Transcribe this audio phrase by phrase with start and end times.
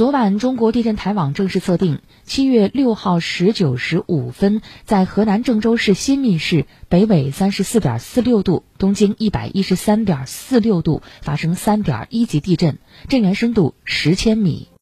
[0.00, 12.78] 昨晚中国地震台网正式测定七月六号十九时五分在河南郑州市新密市北纬三十四点四六度东经一百一十三点四六度发生三点一级地震
[13.10, 14.69] 震源深度十千米。